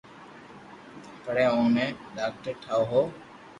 [1.23, 3.05] پڙآن اوني ڌاڪٽر ٺاوُِ ھون